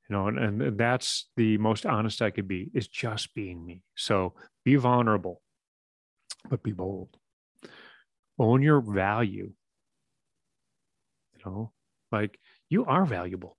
You 0.08 0.16
know, 0.16 0.28
and, 0.28 0.62
and 0.62 0.78
that's 0.78 1.28
the 1.36 1.58
most 1.58 1.84
honest 1.84 2.22
I 2.22 2.30
could 2.30 2.46
be 2.46 2.70
is 2.75 2.86
just 2.86 3.34
being 3.34 3.64
me. 3.64 3.82
So 3.96 4.34
be 4.64 4.76
vulnerable, 4.76 5.42
but 6.48 6.62
be 6.62 6.72
bold 6.72 7.16
own 8.38 8.62
your 8.62 8.80
value. 8.80 9.52
You 11.34 11.40
know, 11.44 11.72
like 12.12 12.38
you 12.68 12.84
are 12.84 13.04
valuable. 13.04 13.56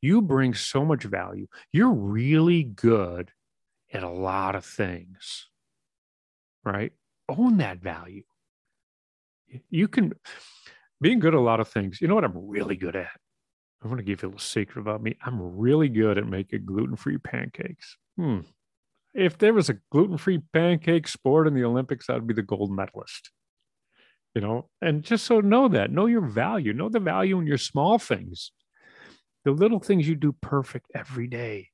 You 0.00 0.20
bring 0.20 0.54
so 0.54 0.84
much 0.84 1.04
value. 1.04 1.46
You're 1.72 1.92
really 1.92 2.64
good 2.64 3.30
at 3.92 4.02
a 4.02 4.08
lot 4.08 4.54
of 4.56 4.64
things, 4.64 5.48
right? 6.64 6.92
Own 7.28 7.58
that 7.58 7.78
value. 7.78 8.24
You 9.70 9.86
can, 9.86 10.14
being 11.00 11.18
good 11.18 11.34
at 11.34 11.38
a 11.38 11.42
lot 11.42 11.60
of 11.60 11.68
things. 11.68 12.00
You 12.00 12.08
know 12.08 12.14
what 12.14 12.24
I'm 12.24 12.48
really 12.48 12.76
good 12.76 12.96
at? 12.96 13.10
I 13.82 13.88
want 13.88 13.98
to 13.98 14.04
give 14.04 14.22
you 14.22 14.28
a 14.28 14.30
little 14.30 14.40
secret 14.40 14.80
about 14.80 15.02
me. 15.02 15.16
I'm 15.24 15.56
really 15.56 15.88
good 15.88 16.18
at 16.18 16.26
making 16.26 16.66
gluten 16.66 16.96
free 16.96 17.18
pancakes. 17.18 17.96
Hmm. 18.16 18.40
If 19.12 19.38
there 19.38 19.52
was 19.52 19.68
a 19.68 19.78
gluten 19.90 20.18
free 20.18 20.40
pancake 20.52 21.08
sport 21.08 21.46
in 21.46 21.54
the 21.54 21.64
Olympics, 21.64 22.08
I'd 22.08 22.26
be 22.26 22.34
the 22.34 22.42
gold 22.42 22.70
medalist. 22.70 23.30
You 24.34 24.40
know 24.40 24.70
and 24.80 25.02
just 25.02 25.26
so 25.26 25.40
know 25.40 25.68
that. 25.68 25.90
Know 25.90 26.06
your 26.06 26.22
value. 26.22 26.72
Know 26.72 26.88
the 26.88 27.00
value 27.00 27.38
in 27.38 27.46
your 27.46 27.58
small 27.58 27.98
things. 27.98 28.52
The 29.44 29.50
little 29.50 29.80
things 29.80 30.08
you 30.08 30.14
do 30.14 30.32
perfect 30.40 30.86
every 30.94 31.26
day. 31.26 31.68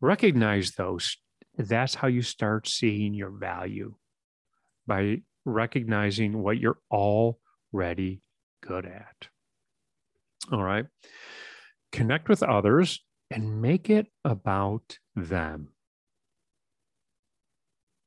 Recognize 0.00 0.72
those. 0.72 1.16
That's 1.56 1.94
how 1.94 2.08
you 2.08 2.20
start 2.20 2.68
seeing 2.68 3.14
your 3.14 3.30
value 3.30 3.94
by 4.86 5.22
recognizing 5.46 6.42
what 6.42 6.58
you're 6.58 6.78
already 6.90 8.20
good 8.60 8.84
at 8.84 9.28
all 10.52 10.62
right 10.62 10.86
connect 11.92 12.28
with 12.28 12.42
others 12.42 13.02
and 13.30 13.60
make 13.60 13.90
it 13.90 14.06
about 14.24 14.98
them 15.14 15.68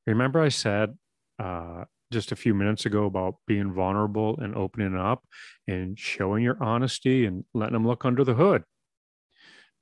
remember 0.05 0.39
i 0.39 0.49
said 0.49 0.97
uh, 1.39 1.85
just 2.11 2.31
a 2.31 2.35
few 2.35 2.53
minutes 2.53 2.85
ago 2.85 3.05
about 3.05 3.35
being 3.45 3.71
vulnerable 3.71 4.37
and 4.39 4.55
opening 4.55 4.95
up 4.95 5.23
and 5.67 5.97
showing 5.97 6.43
your 6.43 6.61
honesty 6.61 7.25
and 7.25 7.43
letting 7.53 7.73
them 7.73 7.87
look 7.87 8.03
under 8.03 8.23
the 8.23 8.33
hood. 8.33 8.63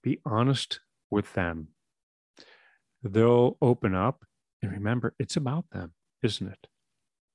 Be 0.03 0.19
honest 0.25 0.81
with 1.09 1.33
them. 1.33 1.69
They'll 3.01 3.57
open 3.61 3.95
up. 3.95 4.23
And 4.61 4.71
remember, 4.71 5.13
it's 5.19 5.37
about 5.37 5.65
them, 5.71 5.93
isn't 6.23 6.47
it? 6.47 6.67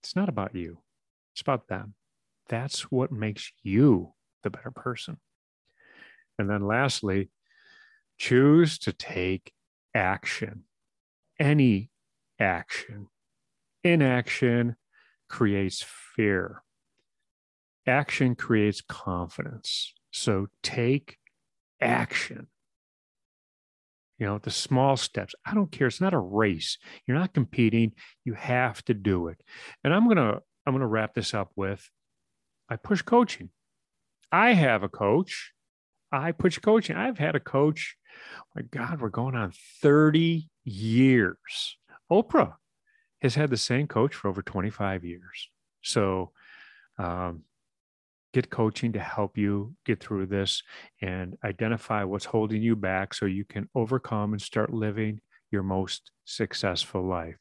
It's 0.02 0.16
not 0.16 0.28
about 0.28 0.54
you, 0.54 0.78
it's 1.32 1.40
about 1.40 1.68
them. 1.68 1.94
That's 2.48 2.90
what 2.90 3.12
makes 3.12 3.52
you 3.62 4.12
the 4.42 4.50
better 4.50 4.70
person. 4.70 5.18
And 6.38 6.48
then 6.48 6.66
lastly, 6.66 7.30
choose 8.18 8.78
to 8.80 8.92
take 8.92 9.52
action, 9.94 10.64
any 11.38 11.90
action. 12.38 13.08
Inaction 13.84 14.76
creates 15.28 15.84
fear. 16.14 16.62
Action 17.86 18.34
creates 18.34 18.80
confidence. 18.80 19.92
So 20.12 20.46
take 20.62 21.18
action. 21.80 22.46
You 24.18 24.26
know, 24.26 24.38
the 24.38 24.50
small 24.52 24.96
steps. 24.96 25.34
I 25.44 25.54
don't 25.54 25.72
care. 25.72 25.88
It's 25.88 26.00
not 26.00 26.14
a 26.14 26.18
race. 26.18 26.78
You're 27.06 27.18
not 27.18 27.34
competing. 27.34 27.92
You 28.24 28.34
have 28.34 28.84
to 28.84 28.94
do 28.94 29.26
it. 29.28 29.42
And 29.82 29.92
I'm 29.92 30.04
going 30.04 30.16
to 30.16 30.40
I'm 30.64 30.72
going 30.72 30.80
to 30.80 30.86
wrap 30.86 31.14
this 31.14 31.34
up 31.34 31.50
with 31.56 31.90
I 32.68 32.76
push 32.76 33.02
coaching. 33.02 33.50
I 34.32 34.54
have 34.54 34.82
a 34.82 34.88
coach. 34.88 35.52
I 36.10 36.32
push 36.32 36.58
coaching. 36.58 36.96
I've 36.96 37.18
had 37.18 37.36
a 37.36 37.40
coach. 37.40 37.96
my 38.56 38.62
God, 38.62 39.00
we're 39.00 39.10
going 39.10 39.34
on 39.34 39.52
30 39.82 40.48
years. 40.64 41.76
Oprah 42.10 42.54
has 43.20 43.34
had 43.34 43.50
the 43.50 43.56
same 43.56 43.86
coach 43.86 44.14
for 44.14 44.28
over 44.28 44.42
25 44.42 45.04
years. 45.04 45.50
So, 45.82 46.32
um, 46.98 47.42
get 48.32 48.50
coaching 48.50 48.92
to 48.92 49.00
help 49.00 49.36
you 49.36 49.74
get 49.84 50.00
through 50.00 50.26
this 50.26 50.62
and 51.02 51.36
identify 51.44 52.02
what's 52.04 52.24
holding 52.24 52.62
you 52.62 52.74
back 52.74 53.12
so 53.12 53.26
you 53.26 53.44
can 53.44 53.68
overcome 53.74 54.32
and 54.32 54.40
start 54.40 54.72
living 54.72 55.20
your 55.52 55.62
most 55.62 56.10
successful 56.24 57.02
life. 57.06 57.36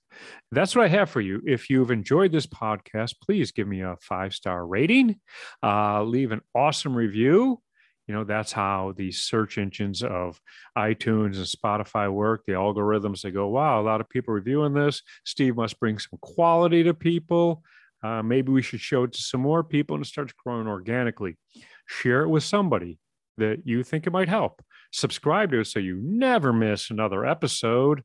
That's 0.52 0.76
what 0.76 0.86
I 0.86 0.90
have 0.90 1.10
for 1.10 1.22
you. 1.22 1.42
If 1.46 1.70
you've 1.70 1.92
enjoyed 1.92 2.32
this 2.32 2.46
podcast, 2.46 3.16
please 3.22 3.52
give 3.52 3.68
me 3.68 3.82
a 3.82 3.96
five 4.02 4.34
star 4.34 4.66
rating, 4.66 5.20
uh, 5.64 6.04
leave 6.04 6.32
an 6.32 6.42
awesome 6.54 6.96
review. 6.96 7.62
You 8.08 8.16
know 8.16 8.24
that's 8.26 8.52
how 8.52 8.94
the 8.98 9.12
search 9.12 9.58
engines 9.58 10.04
of 10.04 10.42
itunes 10.78 11.38
and 11.38 11.46
spotify 11.46 12.12
work. 12.12 12.44
The 12.46 12.54
algorithms 12.54 13.22
they 13.22 13.32
go 13.32 13.48
wow 13.48 13.82
a 13.82 13.84
lot 13.84 14.02
of 14.02 14.10
people 14.10 14.34
reviewing 14.34 14.74
this. 14.74 15.02
Steve 15.26 15.56
must 15.56 15.80
bring 15.80 15.98
some 15.98 16.20
quality 16.22 16.84
to 16.84 16.94
people. 16.94 17.64
Uh, 18.04 18.22
maybe 18.24 18.52
we 18.52 18.64
should 18.64 18.82
show 18.82 19.04
it 19.04 19.14
to 19.14 19.22
some 19.22 19.42
more 19.42 19.64
people 19.64 19.96
and 19.96 20.04
it 20.04 20.08
starts 20.10 20.34
growing 20.44 20.68
organically. 20.68 21.38
Share 21.86 22.24
it 22.24 22.30
with 22.30 22.44
somebody 22.44 23.00
that 23.38 23.60
you 23.66 23.84
think 23.84 24.08
it 24.08 24.14
might 24.14 24.28
help 24.28 24.62
subscribe 24.92 25.52
to 25.52 25.60
it 25.60 25.68
so 25.68 25.80
you 25.80 26.00
never 26.04 26.54
miss 26.54 26.90
another 26.90 27.26
episode 27.26 28.04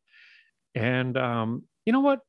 and 0.74 1.16
um, 1.16 1.64
you 1.84 1.92
know 1.92 2.00
what 2.00 2.20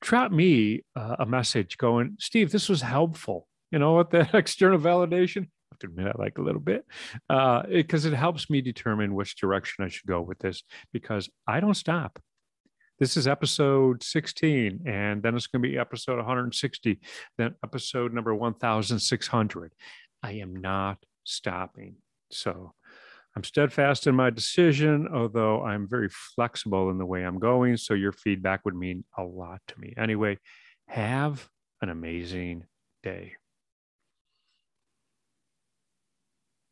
drop 0.00 0.32
me 0.32 0.82
uh, 0.96 1.16
a 1.20 1.26
message 1.26 1.78
going 1.78 2.16
steve 2.18 2.50
this 2.50 2.68
was 2.68 2.82
helpful 2.82 3.46
you 3.70 3.78
know 3.78 3.92
what 3.92 4.10
that 4.12 4.34
external 4.34 4.78
validation 4.78 5.44
I 5.44 5.74
have 5.74 5.78
to 5.80 5.86
admit 5.86 6.06
I 6.06 6.22
like 6.22 6.38
a 6.38 6.42
little 6.42 6.60
bit 6.60 6.84
because 7.28 8.04
uh, 8.04 8.08
it, 8.08 8.12
it 8.12 8.16
helps 8.16 8.50
me 8.50 8.60
determine 8.60 9.14
which 9.14 9.36
direction 9.36 9.84
I 9.84 9.88
should 9.88 10.06
go 10.06 10.20
with 10.20 10.38
this 10.38 10.62
because 10.92 11.30
I 11.46 11.60
don't 11.60 11.74
stop. 11.74 12.18
This 12.98 13.16
is 13.16 13.26
episode 13.26 14.04
16, 14.04 14.82
and 14.86 15.22
then 15.24 15.34
it's 15.34 15.48
going 15.48 15.60
to 15.60 15.68
be 15.68 15.76
episode 15.76 16.18
160, 16.18 17.00
then 17.36 17.54
episode 17.64 18.12
number 18.14 18.32
1600. 18.32 19.72
I 20.22 20.32
am 20.34 20.54
not 20.54 20.98
stopping. 21.24 21.96
So 22.30 22.74
I'm 23.34 23.44
steadfast 23.44 24.06
in 24.06 24.14
my 24.14 24.30
decision, 24.30 25.08
although 25.12 25.64
I'm 25.64 25.88
very 25.88 26.08
flexible 26.10 26.90
in 26.90 26.98
the 26.98 27.06
way 27.06 27.22
I'm 27.22 27.38
going. 27.38 27.76
So 27.78 27.94
your 27.94 28.12
feedback 28.12 28.64
would 28.64 28.74
mean 28.74 29.04
a 29.16 29.22
lot 29.22 29.60
to 29.68 29.80
me. 29.80 29.94
Anyway, 29.96 30.38
have 30.88 31.48
an 31.80 31.88
amazing 31.88 32.64
day. 33.02 33.32